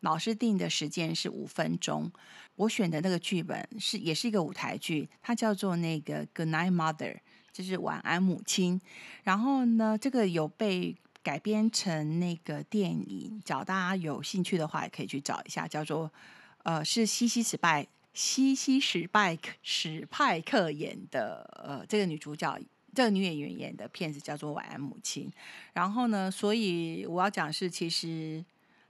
[0.01, 2.13] 老师定的时间是五分钟。
[2.57, 7.15] 我选的那个剧本是也是一个舞台剧，它叫做那个《Good Night Mother》，
[7.53, 8.81] 就是晚安母亲。
[9.23, 10.95] 然后呢，这个有被
[11.25, 16.13] 改编成那个电影，找大家有兴趣的话，也可以去找一下，叫做
[16.63, 22.61] 呃是西西史拜西西史拜克史派克演的，呃这个女主角
[22.95, 25.27] 这个女演员演的片子叫做《晚安母亲》。
[25.73, 28.45] 然后呢，所以我要讲是，其实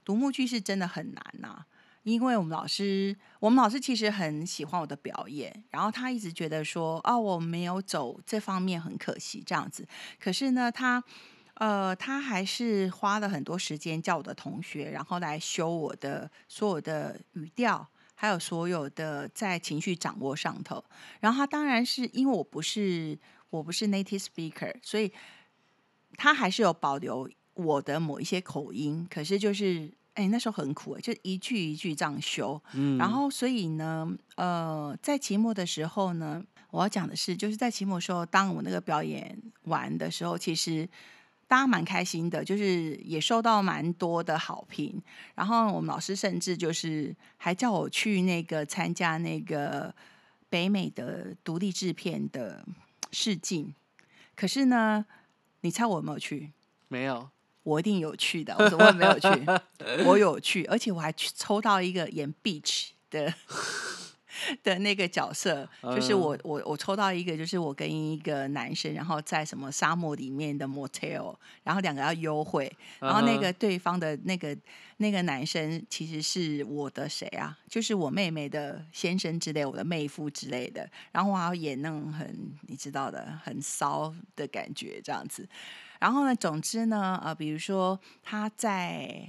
[0.04, 1.64] 独幕剧是真的很难呐、
[2.02, 9.86] 因为我们老师，我们老师其实很喜欢我的表演，然后他一直觉得说，哦，我没有走这方面很可惜这样子。
[10.20, 11.02] 可是呢，他
[11.54, 20.82] 呃，他还是花了很多时间叫我的同学，然后来修我的所有的语调，还有所有的在情绪掌握上头。
[21.20, 23.18] 然后他当然是因为我不是
[23.50, 25.12] 我不是 native speaker，所以
[26.16, 29.92] 他还是有保留我的某一些口音，可是就是。
[30.14, 36.40] 哎，那时候很苦哎，就一句一句这样修，嗯，然后，所以呢，呃，在期末的时候呢，
[36.70, 40.88] 我要讲的是，就是在期末的时候，当我那个表演完的时候，其实
[41.46, 45.00] 大家蛮开心的，就是也收到蛮多的好评。
[45.34, 49.94] 然后我们老师甚至就是还叫我去那个参加那个
[50.48, 52.64] 北美的独立制片的
[53.12, 53.74] 试镜。
[54.34, 55.04] 可是呢，
[55.60, 56.50] 你猜我有没有去？
[56.88, 57.28] 没有，
[57.62, 59.28] 我一定有去的，我怎么会没有去？
[60.06, 63.32] 我有去，而且我还去抽到一个演 Beach 的
[64.62, 72.70] 的那个角色，就是嗯我我我抽到一个，就是我跟一个男生，然后在什么沙漠里面的 motel，然后两个要幽会，
[73.00, 74.56] 然后那嗯个对方的那个
[74.98, 77.58] 那个男生其实是我的谁啊？
[77.68, 80.88] 就是我妹妹的先生之类，我的妹夫之类的。
[81.12, 85.48] 然后我还要演那种很你知道的很骚的感觉这样子。
[86.00, 89.26] 然后呢，总之呢，呃，比如说他在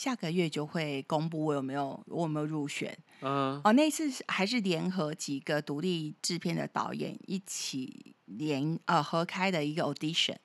[0.00, 2.96] 下个月就会公布我有没有我有没有入选。
[3.20, 10.38] 嗯哦，那一次是还是联合几个独立制片的导演一起联呃合开的一个 audition，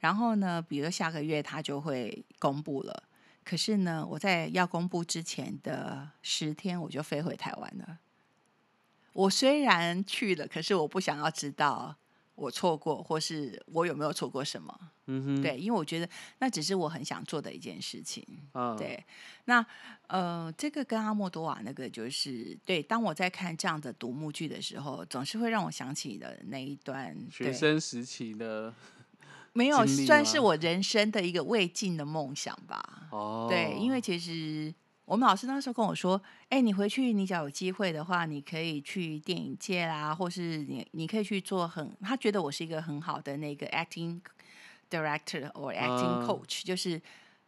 [0.00, 3.02] 然后呢，比如下个月他就会公布了。
[3.44, 7.98] 可是呢，我在要公布之前的十天，我就飞回台湾了。
[9.12, 11.94] 我虽然去了，可是我不想要知道
[12.34, 14.78] 我错过，或是我有没有错过什么。
[15.06, 16.08] 嗯哼，对，因为我觉得
[16.38, 18.24] 那只是我很想做的一件事情。
[18.54, 19.04] 嗯，对，
[19.44, 19.64] 那
[20.06, 22.82] 呃，这个跟阿莫多瓦那个就是对。
[22.82, 28.72] 当我在看这样的独幕剧的时候，总是会让我想起的那一段学生时期的
[29.52, 33.08] 没有算是我人生的一个未尽的梦想吧。
[33.10, 34.72] 哦，对，因为其实
[35.12, 44.18] 我们老师那时候跟我说，哎，你回去你只要有机会的话，你可以去电影界啦，或是你你可以去做很，他觉得我是一个很好的那个 acting
[44.88, 46.98] director or acting 嗯 coach，、就是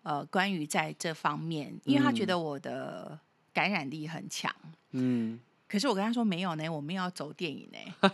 [0.03, 3.19] 呃关于在这方面，因为他觉嗯得我的
[3.55, 4.55] 感染力很强。
[4.91, 8.11] 嗯可是我跟他说没有呢，我们要走电影呢。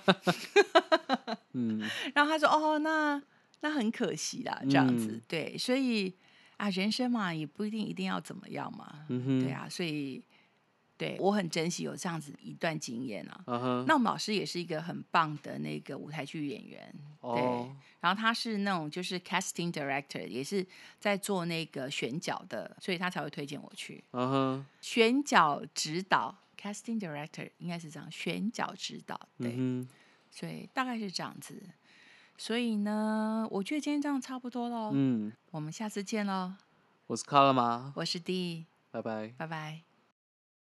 [1.55, 1.83] 嗯
[2.15, 3.21] 然后他说：“哦，那
[3.63, 5.09] 那很可惜啦，这样子。
[5.09, 6.15] 嗯对，所以
[6.61, 9.07] 啊，人生嘛，也不一定一定要怎么样嘛。
[9.09, 10.23] 对，啊，所以
[10.99, 13.43] 对我很珍惜有这样子一段经验啊。
[13.87, 17.31] 那我们老师也是一个很棒的那个舞台剧演员，对。
[17.31, 20.67] 哦，然后他是那种就是 casting director，也是
[20.99, 26.37] 在做那个选角的，所以他才会推荐我去嗯哼，选角指导。
[26.61, 29.55] casting director 应该是这样，选角指导，对。
[29.57, 29.89] 嗯
[30.31, 31.61] 所以大概是这样子。
[32.41, 34.91] 所以呢，我觉得今天这样差不多了。
[34.95, 36.55] 嗯，我们下次见喽。
[37.09, 37.93] 我是卡了吗？
[37.97, 39.35] 我是 D，拜拜。
[39.37, 39.90] 拜拜。